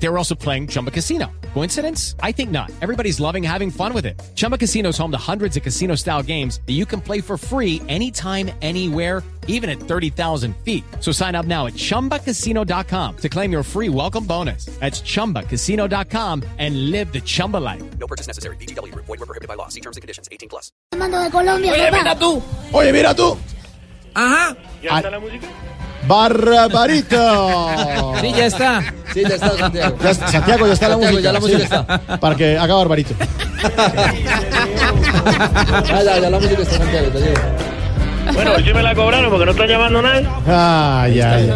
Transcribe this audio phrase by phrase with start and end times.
[0.00, 1.26] They were also playing Chumba Casino.
[1.54, 2.14] Coincidence?
[2.22, 2.70] I think not.
[2.80, 4.20] Everybody's loving having fun with it.
[4.36, 7.36] Chumba Casino is home to hundreds of casino style games that you can play for
[7.36, 10.84] free anytime, anywhere, even at 30,000 feet.
[11.00, 14.66] So sign up now at chumbacasino.com to claim your free welcome bonus.
[14.78, 17.82] That's chumbacasino.com and live the Chumba life.
[17.98, 18.56] No purchase necessary.
[18.56, 18.94] BGW.
[18.94, 19.68] Void were prohibited by law.
[19.68, 20.28] See terms and conditions.
[20.30, 20.70] 18 plus.
[20.96, 22.40] Mando de Colombia, Oye, mira tú.
[22.72, 23.36] Oye, mira tú.
[24.14, 24.56] Ajá.
[24.82, 25.48] ¿Ya está la música?
[26.06, 27.72] Barbarito.
[28.20, 28.94] Sí, ya está.
[29.22, 29.96] Sí, ya está, Santiago.
[30.02, 31.28] Ya está- Santiago, ya está la Santiago, música.
[31.28, 31.64] ya la música Sí.
[31.64, 32.18] está.
[32.20, 33.14] Para que haga Barbarito.
[35.90, 37.34] Ah, ya, ya la música está, Santiago, te digo.
[38.34, 40.26] Bueno, hoy sí me la cobraron porque no está llamando nadie.
[40.46, 41.52] Ay, ay, ay.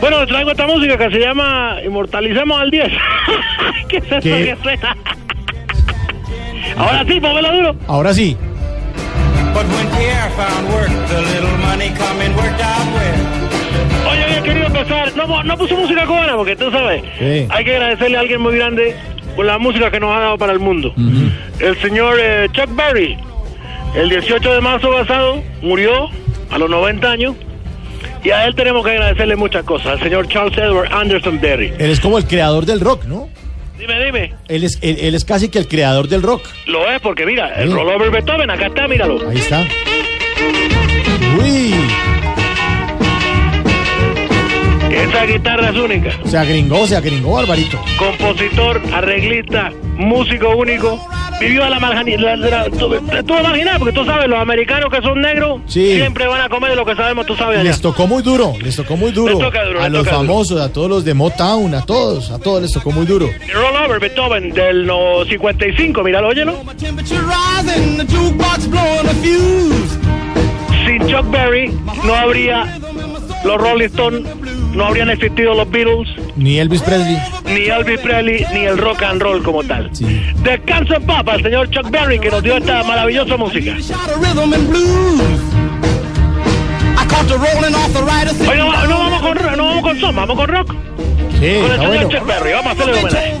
[0.00, 2.88] Bueno, les traigo esta música que se llama Inmortalicemos al 10.
[3.88, 4.44] ¿Qué es eso ¿Qué?
[4.44, 4.96] que suena?
[6.76, 7.76] Ahora sí, póngelo duro.
[7.86, 8.36] Ahora sí.
[9.54, 13.51] But when Pierre found work, the little money coming worked out well.
[14.44, 15.16] Querido empezar.
[15.16, 17.02] No, no puso música cubana porque tú sabes.
[17.18, 17.46] Sí.
[17.48, 18.96] Hay que agradecerle a alguien muy grande
[19.36, 20.92] por la música que nos ha dado para el mundo.
[21.60, 23.16] El señor eh, Chuck Berry,
[23.94, 26.08] el 18 de marzo pasado, murió
[26.50, 27.34] a los 90 años.
[28.24, 29.86] Y a él tenemos que agradecerle muchas cosas.
[29.88, 31.72] Al señor Charles Edward Anderson Berry.
[31.78, 33.28] Él es como el creador del rock, ¿no?
[33.78, 34.32] Dime, dime.
[34.48, 36.42] Él es, él, él es casi que el creador del rock.
[36.66, 37.74] Lo es porque mira, el Sí.
[37.74, 39.28] rollover Beethoven, acá está, míralo.
[39.28, 39.64] Ahí está.
[41.42, 41.74] Uy.
[45.22, 46.10] Esa guitarra es única.
[46.24, 47.78] Se agringó, se agringó, Barbarito.
[47.96, 50.98] Compositor, arreglista, músico único.
[51.40, 52.68] Vivió a la marginalidad.
[52.70, 52.90] Tú
[53.26, 55.94] tú imaginas, porque tú sabes, los americanos que son negros Sí.
[55.94, 57.68] siempre van a comer de lo que sabemos, tú sabes allá.
[57.70, 59.32] Les tocó muy duro, les tocó muy duro.
[59.34, 60.26] Les toca duro, a los toca duro.
[60.28, 63.26] famosos, a todos los de Motown, a todos, a todos les tocó muy duro.
[63.26, 66.56] El rollover Beethoven del no, 55, míralo, óyelo.
[70.84, 71.68] Sin Chuck Berry
[72.04, 72.78] no habría
[73.44, 74.22] los Rolling Stones,
[74.74, 77.16] no habrían existido los Beatles, Ni Elvis Presley.
[77.46, 79.90] ni Elvis Presley, ni el rock and roll como tal.
[79.94, 80.22] Sí.
[80.42, 83.76] Descanso en paz al señor Chuck Berry que nos dio esta maravillosa música.
[88.48, 90.74] Hoy no, no vamos con no vamos con son, vamos con rock.
[91.40, 92.08] Sí, Con el señor bueno.
[92.10, 93.34] Chuck Berry, vamos a hacerle un homenaje.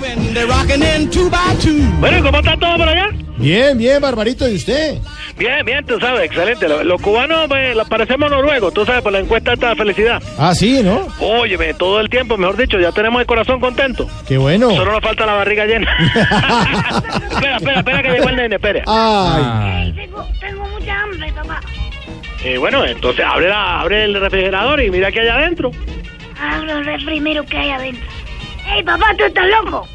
[2.00, 3.08] Bueno, ¿y cómo está todo por allá?
[3.38, 4.98] Bien, bien, Barbarito, ¿y usted?
[5.42, 6.68] Bien, bien, tú sabes, excelente.
[6.68, 10.22] Los, cubanos pues, los parecemos noruegos, tú sabes, por la encuesta esta de felicidad.
[10.38, 11.08] Ah, sí, ¿no?
[11.18, 14.06] Óyeme, todo el tiempo, mejor dicho, ya tenemos el corazón contento.
[14.24, 14.70] Qué bueno.
[14.70, 15.90] Solo nos falta la barriga llena.
[17.32, 18.84] espera, espera, espera que llegó el nene, espera.
[18.86, 21.60] Ay, Tengo, tengo mucha hambre, papá.
[22.44, 25.72] Eh, bueno, entonces abre, la, abre el refrigerador y mira qué hay adentro.
[26.40, 28.08] Abro el refri y miro qué hay adentro.
[28.72, 29.88] ¡Ey, papá, tú estás loco!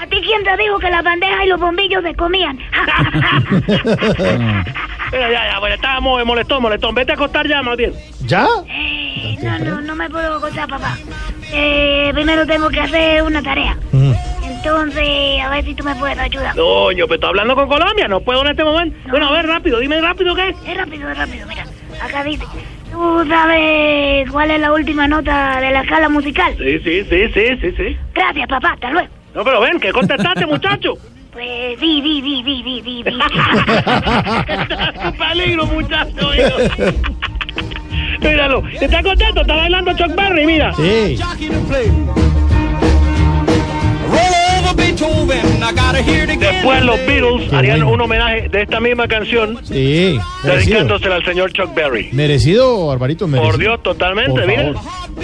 [0.00, 2.58] ¿A ti quién te dijo que las bandejas y los bombillos se comían?
[5.04, 6.94] Espera, ya, ya, bueno, estábamos molestón, molestón.
[6.94, 7.92] Vete a acostar ya, más bien.
[8.20, 8.46] ¿ya?
[8.66, 10.96] Eh, no, no, no me puedo acostar, papá.
[11.52, 13.76] Eh, primero tengo que hacer una tarea.
[13.92, 14.12] Mm.
[14.44, 16.56] Entonces, a ver si tú me puedes ayudar.
[16.56, 18.96] Coño, pero estoy hablando con Colombia, no puedo en este momento.
[19.10, 20.54] Bueno, a ver, rápido, dime rápido qué.
[20.66, 21.66] Es rápido, es rápido, mira.
[22.02, 22.44] Acá dice,
[22.90, 26.54] ¿tú sabes cuál es la última nota de la escala musical?
[26.56, 27.98] Sí, sí, sí, sí, sí, sí.
[28.14, 29.19] Gracias, papá, hasta luego.
[29.34, 30.94] No, pero ven, ¿qué contestaste, muchacho?
[31.32, 33.14] Pues sí, sí, sí, sí, sí, sí, sí.
[35.04, 36.30] Un peligro, muchacho.
[38.20, 39.40] Míralo, ¿está contento?
[39.42, 40.72] Está bailando Chuck Berry, mira.
[40.74, 41.16] Sí.
[41.20, 41.86] Jockey to play.
[44.08, 45.62] Roll over Beethoven.
[45.62, 46.40] I gotta hear it again.
[46.40, 47.92] Después los Beatles Qué harían bueno.
[47.94, 52.08] un homenaje de esta misma canción, Sí, dedicándosela al señor Chuck Berry.
[52.12, 53.50] Merecido, Barbarito, merecido.
[53.52, 54.72] Por Dios, totalmente, Por mira.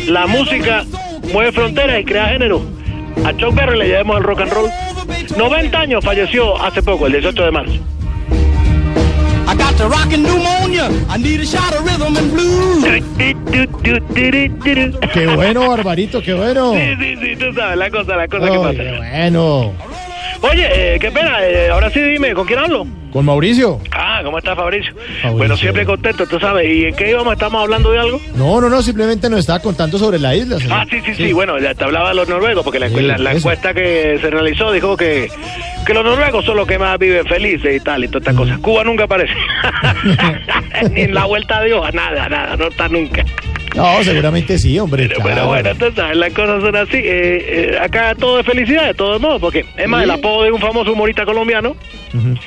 [0.07, 0.85] La música
[1.33, 2.63] mueve fronteras y crea género.
[3.25, 4.71] A Chuck Berry le llevamos el rock and roll.
[5.37, 7.73] 90 años falleció hace poco, el 18 de marzo.
[9.49, 10.89] I got the rockin' pneumonia.
[11.09, 12.85] I need a shot of rhythm and blues.
[15.13, 16.73] Qué bueno, Barbarito, qué bueno.
[16.75, 18.73] Sí, sí, sí, tú sabes la cosa, la cosa que pasa.
[18.75, 19.73] qué bueno.
[20.43, 22.87] Oye, eh, qué pena, eh, ahora sí dime, ¿con quién hablo?
[23.13, 23.81] ¿Con Mauricio?
[23.91, 24.95] Ah, ¿cómo está Fabricio?
[24.95, 25.33] Fabricio.
[25.33, 26.67] Bueno, siempre contento, tú sabes.
[26.69, 27.33] ¿Y en qué íbamos?
[27.35, 28.21] ¿Estamos hablando de algo?
[28.35, 30.59] No, no, no, simplemente nos estaba contando sobre la isla.
[30.59, 30.79] señor.
[30.81, 33.19] Ah, sí, sí, sí, bueno, ya te hablaba de los noruegos, porque la, Sí, la-
[33.19, 33.39] la eso.
[33.39, 35.29] encuesta que se realizó dijo que,
[35.87, 38.39] que los noruegos son los que más viven felices y tal, y todas estas Mm.
[38.39, 38.59] cosas.
[38.59, 39.33] Cuba nunca aparece.
[40.93, 43.25] Ni en la vuelta de hoja, nada, nada, no está nunca.
[43.77, 45.07] No, seguramente sí, hombre.
[45.09, 45.35] Pero, claro.
[45.35, 46.17] pero bueno, entonces ¿sabes?
[46.17, 46.97] las cosas son así.
[46.97, 50.05] Eh, eh, acá todo es felicidad, de todos modos, porque es más, Sí.
[50.05, 51.77] el apodo de un famoso humorista colombiano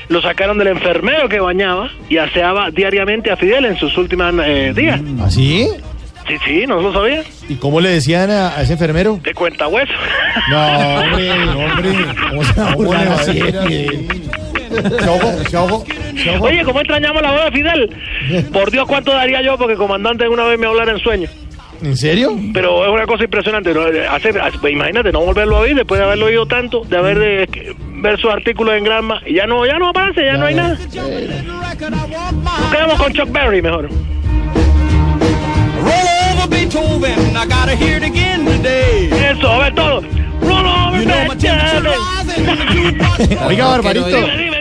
[0.08, 4.74] lo sacaron del enfermero que bañaba y aseaba diariamente a Fidel en sus últimos eh,
[4.76, 5.00] días.
[5.22, 5.68] ¿Ah, sí?
[6.28, 7.24] Sí, sí, no lo sabía.
[7.48, 9.20] ¿Y cómo le decían a, a ese enfermero?
[9.24, 9.94] De cuenta hueso.
[10.50, 11.90] No, hombre, hombre.
[12.30, 14.39] ¿Cómo se va a
[14.70, 15.86] Se ahogó, se ahogó,
[16.16, 16.46] se ahogó.
[16.46, 17.90] Oye, ¿cómo extrañamos la voz de Fidel?
[18.52, 21.30] Por Dios, ¿cuánto daría yo porque comandante una vez me hablara en sueño?
[21.82, 22.38] ¿En serio?
[22.54, 23.74] Pero es una cosa impresionante.
[23.74, 23.82] ¿no?
[24.12, 27.48] Hace- hace- imagínate, no volverlo a oír después de haberlo oído tanto, de haber de,
[27.48, 29.22] que- ver sus artículos en Granma.
[29.26, 30.78] Y ya no, ya no aparece, ya no hay nada.
[30.78, 33.90] Nos quedamos con Chuck Berry mejor.
[35.82, 39.10] Roll over Beethoven, I gotta hear it again today.
[39.32, 40.02] Eso, a ver todo.
[40.42, 41.88] Roll over Beethoven.
[43.48, 44.06] Oiga, Barbarito.
[44.08, 44.59] Dime, dime.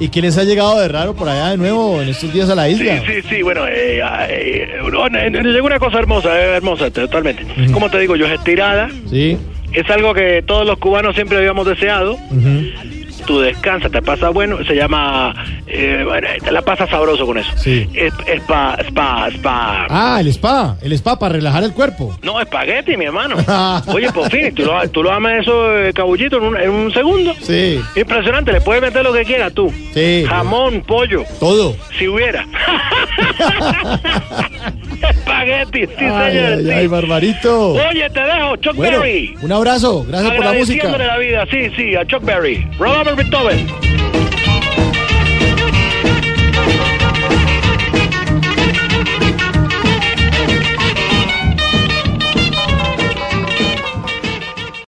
[0.00, 2.54] ¿Y qué les ha llegado de raro por allá de nuevo en estos días a
[2.54, 3.02] la Sí, isla?
[3.06, 7.44] sí, sí, bueno, eh, eh, no, eh, llegó una cosa hermosa, eh, hermosa, totalmente.
[7.72, 9.36] Como te digo, yo es estirada, Sí.
[9.72, 12.12] es algo que todos los cubanos siempre habíamos deseado.
[12.14, 12.57] ujú.
[13.28, 15.34] Tú descansas, te pasa bueno, se llama,
[15.66, 17.50] eh, bueno, te la pasas sabroso con eso.
[17.58, 17.86] Sí.
[17.92, 18.10] Es,
[18.42, 19.86] spa, spa, spa.
[19.90, 22.16] Ah, el spa, el spa para relajar el cuerpo.
[22.22, 23.36] No, espagueti, mi hermano.
[23.88, 26.90] Oye, por fin, tú lo, tú lo amas eso, eh, cabullito, en un, en un
[26.90, 27.34] segundo.
[27.42, 29.70] Sí, Impresionante, le puedes meter lo que quieras tú.
[29.92, 30.24] Sí.
[30.26, 31.76] Jamón, pollo, todo.
[31.98, 32.46] si hubiera.
[35.42, 36.52] Espagueti, sí, ay, señor.
[36.58, 37.72] ay, ay, Barbarito.
[37.74, 39.34] Oye, te dejo, Chuck Bueno, Berry.
[39.40, 40.98] un abrazo, gracias por la música.
[40.98, 42.66] la vida, sí, sí, a Chuck Berry.
[42.78, 43.66] Robert Beethoven.